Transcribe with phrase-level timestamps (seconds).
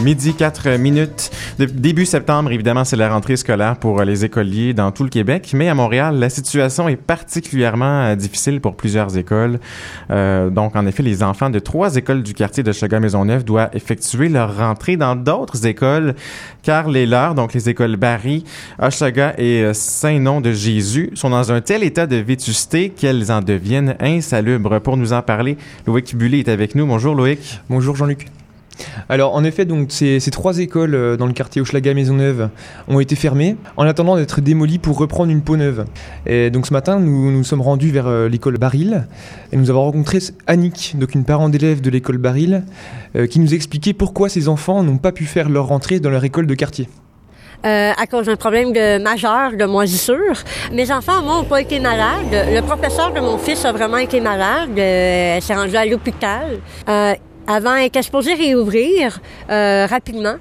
[0.00, 1.32] Midi 4 minutes.
[1.58, 5.68] Début septembre, évidemment, c'est la rentrée scolaire pour les écoliers dans tout le Québec, mais
[5.68, 9.58] à Montréal, la situation est particulièrement euh, difficile pour plusieurs écoles.
[10.10, 14.28] Euh, donc, en effet, les enfants de trois écoles du quartier de Chaga-Maisonneuve doivent effectuer
[14.28, 16.14] leur rentrée dans d'autres écoles,
[16.62, 18.44] car les leurs, donc les écoles Barry,
[18.80, 23.40] Oshaga et euh, Saint-Nom de Jésus, sont dans un tel état de vétusté qu'elles en
[23.40, 24.80] deviennent insalubres.
[24.80, 25.56] Pour nous en parler,
[25.88, 26.86] Loïc Bullet est avec nous.
[26.86, 27.60] Bonjour Loïc.
[27.68, 28.28] Bonjour Jean-Luc.
[29.08, 32.50] Alors en effet, donc ces, trois écoles euh, dans le quartier Hochelaga Maisonneuve
[32.88, 35.84] ont été fermées en attendant d'être démolies pour reprendre une peau neuve.
[36.26, 39.06] Et donc ce matin, nous nous sommes rendus vers euh, l'école Baril
[39.52, 42.64] et nous avons rencontré Annick, donc une parent d'élève de l'école Baril,
[43.16, 46.24] euh, qui nous expliquait pourquoi ces enfants n'ont pas pu faire leur rentrée dans leur
[46.24, 46.88] école de quartier.
[47.64, 50.38] à cause d'un problème majeur de moisissure.
[50.72, 52.32] Mes enfants, moi, n'ont pas été malades.
[52.32, 54.78] Le professeur de mon fils a vraiment été malade.
[54.78, 56.60] Elle s'est rendue à l'hôpital.
[57.48, 59.18] Avant, était supposée réouvrir
[59.50, 60.36] euh, rapidement.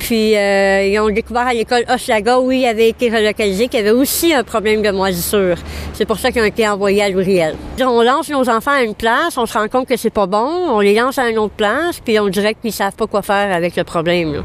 [0.00, 3.82] Puis, euh, ils ont découvert à l'école Oshaga, où il avait été relocalisé, qu'il y
[3.82, 5.56] avait aussi un problème de moisissure.
[5.92, 7.54] C'est pour ça qu'ils ont été envoyés à l'Ouriel.
[7.80, 10.48] On lance nos enfants à une place, on se rend compte que c'est pas bon,
[10.70, 13.54] on les lance à une autre place, puis on dirait qu'ils savent pas quoi faire
[13.54, 14.42] avec le problème.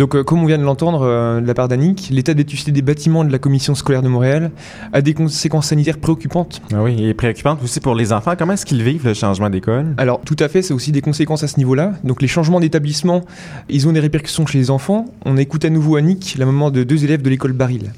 [0.00, 2.72] Donc euh, comme on vient de l'entendre euh, de la part d'Annick, l'état de vétusté
[2.72, 4.50] des bâtiments de la commission scolaire de Montréal
[4.94, 8.32] a des conséquences sanitaires préoccupantes Ah oui, et préoccupante aussi pour les enfants.
[8.38, 9.94] Comment est-ce qu'ils vivent le changement d'école?
[9.98, 11.92] Alors tout à fait, c'est aussi des conséquences à ce niveau-là.
[12.02, 13.26] Donc les changements d'établissement,
[13.68, 15.04] ils ont des répercussions chez les enfants.
[15.26, 17.90] On écoute à nouveau Annick, la maman de deux élèves de l'école Baril.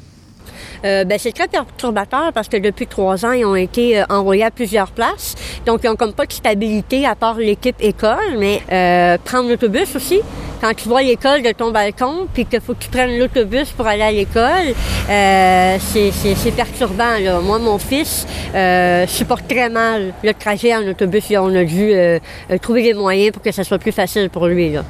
[0.85, 4.43] Euh, ben, c'est très perturbateur parce que depuis trois ans, ils ont été euh, envoyés
[4.43, 5.37] à plusieurs places.
[5.65, 9.95] Donc, ils ont comme pas de stabilité à part l'équipe école, mais euh, prendre l'autobus
[9.95, 10.21] aussi.
[10.63, 13.85] Quand tu vois l'école de ton balcon, puis qu'il faut que tu prennes l'autobus pour
[13.85, 14.77] aller à l'école,
[15.11, 17.19] euh, c'est, perturbant.
[17.21, 17.41] Là.
[17.41, 21.91] Moi, mon fils euh, supporte très mal le trajet en autobus et on a dû
[21.91, 22.21] euh,
[22.61, 24.71] trouver des moyens pour que ça soit plus facile pour lui.
[24.71, 24.85] Là.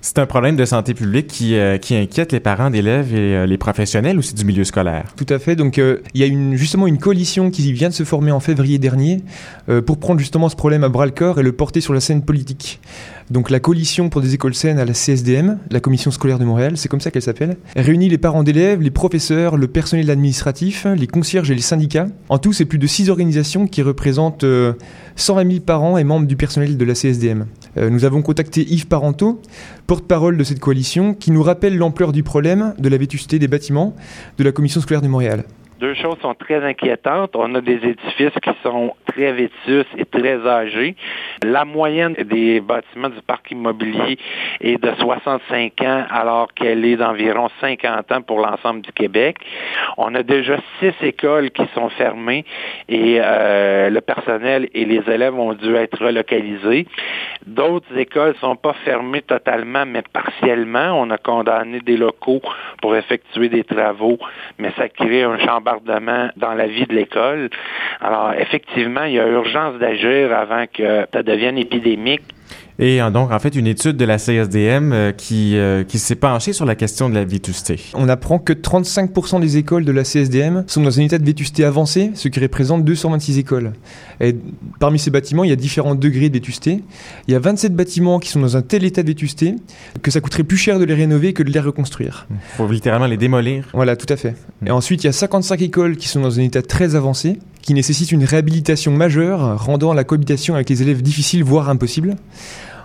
[0.00, 3.46] C'est un problème de santé publique qui, euh, qui inquiète les parents d'élèves et euh,
[3.46, 5.12] les professionnels aussi du milieu scolaire.
[5.16, 5.56] Tout à fait.
[5.56, 8.38] Donc euh, il y a une, justement une coalition qui vient de se former en
[8.38, 9.22] février dernier
[9.68, 12.00] euh, pour prendre justement ce problème à bras le corps et le porter sur la
[12.00, 12.80] scène politique.
[13.30, 16.76] Donc la coalition pour des écoles saines à la CSDM, la commission scolaire de Montréal,
[16.76, 21.06] c'est comme ça qu'elle s'appelle, réunit les parents d'élèves, les professeurs, le personnel administratif, les
[21.06, 22.06] concierges et les syndicats.
[22.30, 24.72] En tout, c'est plus de six organisations qui représentent euh,
[25.16, 27.46] 120 000 parents et membres du personnel de la CSDM.
[27.76, 29.42] Euh, nous avons contacté Yves Parenteau,
[29.86, 33.94] porte-parole de cette coalition, qui nous rappelle l'ampleur du problème de la vétusté des bâtiments
[34.38, 35.44] de la commission scolaire de Montréal.
[35.78, 37.36] Deux choses sont très inquiétantes.
[37.36, 40.96] On a des édifices qui sont très vétus et très âgés.
[41.44, 44.18] La moyenne des bâtiments du parc immobilier
[44.60, 49.36] est de 65 ans alors qu'elle est d'environ 50 ans pour l'ensemble du Québec.
[49.96, 52.44] On a déjà six écoles qui sont fermées
[52.88, 56.88] et euh, le personnel et les élèves ont dû être relocalisés.
[57.46, 61.00] D'autres écoles sont pas fermées totalement, mais partiellement.
[61.00, 62.42] On a condamné des locaux
[62.82, 64.18] pour effectuer des travaux,
[64.58, 65.67] mais ça crée un chambardement
[66.36, 67.50] dans la vie de l'école.
[68.00, 72.22] Alors, effectivement, il y a urgence d'agir avant que ça devienne épidémique.
[72.80, 76.14] Et euh, donc, en fait, une étude de la CSDM euh, qui, euh, qui s'est
[76.14, 77.80] penchée sur la question de la vétusté.
[77.94, 81.64] On apprend que 35% des écoles de la CSDM sont dans un état de vétusté
[81.64, 83.72] avancé, ce qui représente 226 écoles.
[84.20, 84.36] Et
[84.78, 86.82] parmi ces bâtiments, il y a différents degrés de vétusté.
[87.26, 89.56] Il y a 27 bâtiments qui sont dans un tel état de vétusté
[90.02, 92.28] que ça coûterait plus cher de les rénover que de les reconstruire.
[92.30, 93.68] Il faut littéralement les démolir.
[93.72, 94.36] Voilà, tout à fait.
[94.64, 97.74] Et ensuite, il y a 55 écoles qui sont dans un état très avancé, qui
[97.74, 102.16] nécessitent une réhabilitation majeure, rendant la cohabitation avec les élèves difficile, voire impossible.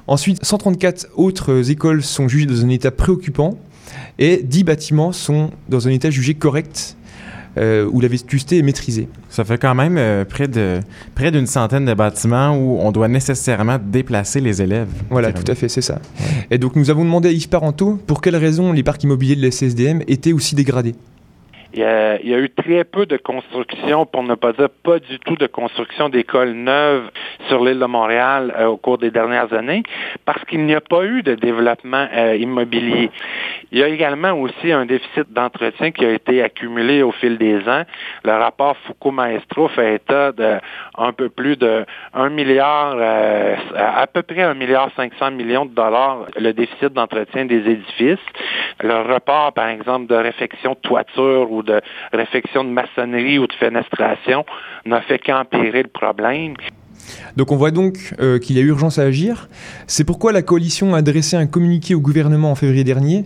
[0.08, 3.58] Ensuite, 134 autres écoles sont jugées dans un état préoccupant
[4.20, 6.98] et 10 bâtiments sont dans un état jugé correct
[7.56, 9.08] euh, où la vétusté est maîtrisée.
[9.30, 10.82] Ça fait quand même euh, près de
[11.16, 14.90] près d'une centaine de bâtiments où on doit nécessairement déplacer les élèves.
[15.10, 16.02] Voilà, tout à fait, c'est ça.
[16.52, 19.44] Et donc nous avons demandé à Yves Parenteau pour quelles raisons les parcs immobiliers de
[19.44, 20.96] la CSDM étaient aussi dégradés.
[21.76, 25.36] Il y, a, eu très peu de construction, pour ne pas dire pas du tout
[25.36, 27.10] de construction d'écoles neuves
[27.48, 29.82] sur l'île de Montréal euh, au cours des dernières années,
[30.24, 33.10] parce qu'il n'y a pas eu de développement euh, immobilier.
[33.72, 37.58] Il y a également aussi un déficit d'entretien qui a été accumulé au fil des
[37.68, 37.82] ans.
[38.24, 40.60] Le rapport Foucault-Maestro fait état de
[40.96, 45.74] un peu plus de 1 milliard, euh, à peu près 1 milliard 500 millions de
[45.74, 48.20] dollars le déficit d'entretien des édifices.
[48.80, 51.82] Le report, par exemple, de réfection de toiture ou de
[52.12, 54.46] réfection de maçonnerie ou de fenestration
[54.86, 56.56] n'a fait qu'empirer le problème.
[57.36, 59.50] Donc on voit donc euh, qu'il y a urgence à agir.
[59.88, 63.26] C'est pourquoi la coalition a adressé un communiqué au gouvernement en février dernier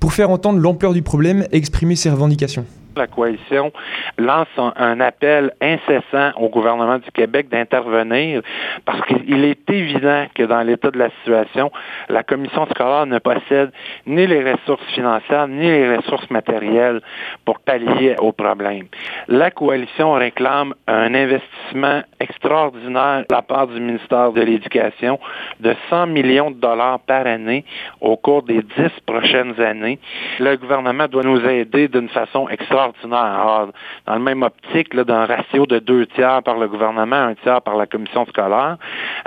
[0.00, 2.66] pour faire entendre l'ampleur du problème et exprimer ses revendications.
[2.96, 3.72] La coalition
[4.18, 8.42] lance un appel incessant au gouvernement du Québec d'intervenir
[8.84, 11.70] parce qu'il est évident que dans l'état de la situation,
[12.08, 13.72] la commission scolaire ne possède
[14.06, 17.00] ni les ressources financières ni les ressources matérielles
[17.44, 18.86] pour pallier au problème.
[19.28, 25.18] La coalition réclame un investissement extraordinaire de la part du ministère de l'Éducation
[25.60, 27.64] de 100 millions de dollars par année
[28.00, 29.98] au cours des dix prochaines années.
[30.38, 32.81] Le gouvernement doit nous aider d'une façon extraordinaire.
[33.08, 37.76] Dans le même optique, d'un ratio de deux tiers par le gouvernement, un tiers par
[37.76, 38.76] la commission scolaire,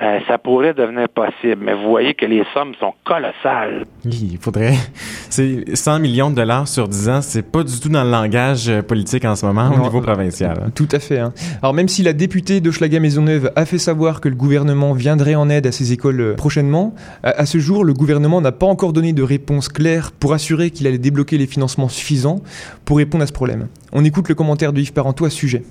[0.01, 1.61] euh, ça pourrait devenir possible.
[1.61, 3.85] Mais vous voyez que les sommes sont colossales.
[4.03, 4.73] Oui, il faudrait.
[5.29, 8.69] C'est 100 millions de dollars sur 10 ans, c'est pas du tout dans le langage
[8.69, 10.57] euh, politique en ce moment au niveau provincial.
[10.61, 10.69] Hein.
[10.73, 11.19] Tout à fait.
[11.19, 11.33] Hein.
[11.61, 15.49] Alors même si la députée de Schlager-Maisonneuve a fait savoir que le gouvernement viendrait en
[15.49, 16.93] aide à ces écoles euh, prochainement,
[17.23, 20.87] à ce jour, le gouvernement n'a pas encore donné de réponse claire pour assurer qu'il
[20.87, 22.41] allait débloquer les financements suffisants
[22.85, 23.44] pour répondre à ce problème.
[23.91, 25.61] On écoute le commentaire de Yves Parenteau à ce sujet.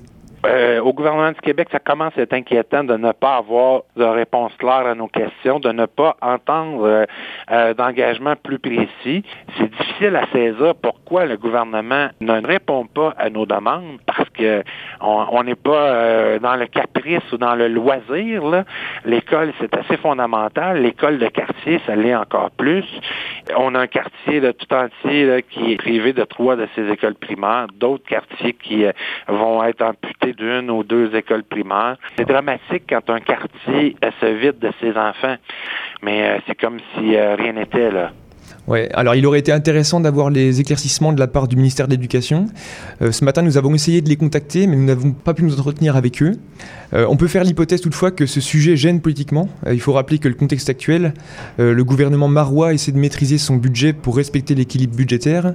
[0.47, 4.05] Euh, au gouvernement du Québec, ça commence à être inquiétant de ne pas avoir de
[4.05, 7.05] réponse claire à nos questions, de ne pas entendre euh,
[7.51, 9.25] euh, d'engagement plus précis.
[9.57, 14.63] C'est difficile à saisir pourquoi le gouvernement ne répond pas à nos demandes parce que
[15.01, 18.65] on n'est pas dans le caprice ou dans le loisir.
[19.05, 20.83] L'école, c'est assez fondamental.
[20.83, 22.85] L'école de quartier, ça l'est encore plus.
[23.57, 27.15] On a un quartier de tout entier qui est privé de trois de ses écoles
[27.15, 28.85] primaires, d'autres quartiers qui
[29.29, 31.97] vont être amputés d'une ou deux écoles primaires.
[32.17, 35.37] C'est dramatique quand un quartier se vide de ses enfants,
[36.03, 38.13] mais euh, c'est comme si euh, rien n'était là.
[38.67, 41.93] Ouais, alors il aurait été intéressant d'avoir les éclaircissements de la part du ministère de
[41.93, 42.47] l'Éducation.
[43.03, 45.59] Euh, ce matin, nous avons essayé de les contacter, mais nous n'avons pas pu nous
[45.61, 46.33] entretenir avec eux.
[46.95, 49.51] Euh, on peut faire l'hypothèse toutefois que ce sujet gêne politiquement.
[49.67, 51.13] Euh, il faut rappeler que le contexte actuel,
[51.59, 55.55] le gouvernement marois essaie de maîtriser son budget pour respecter l'équilibre budgétaire,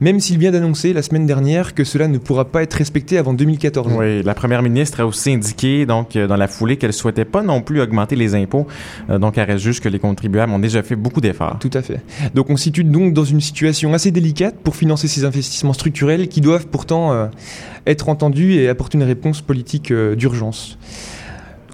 [0.00, 3.32] même s'il vient d'annoncer la semaine dernière que cela ne pourra pas être respecté avant
[3.32, 3.92] 2014.
[3.96, 7.62] Oui, la première ministre a aussi indiqué donc dans la foulée qu'elle souhaitait pas non
[7.62, 8.66] plus augmenter les impôts.
[9.08, 11.58] donc elle reste juste que les contribuables ont déjà fait beaucoup d'efforts.
[11.60, 12.00] Tout à fait.
[12.34, 16.40] Donc on situe donc dans une situation assez délicate pour financer ces investissements structurels qui
[16.40, 17.26] doivent pourtant euh,
[17.86, 20.78] être entendus et apporter une réponse politique euh, d'urgence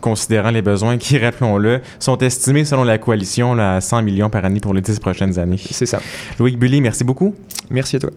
[0.01, 4.61] considérant les besoins qui, rappelons-le, sont estimés selon la coalition à 100 millions par année
[4.61, 5.59] pour les 10 prochaines années.
[5.59, 6.01] C'est ça.
[6.39, 7.35] Loïc Bully, merci beaucoup.
[7.71, 8.11] Merci à toi.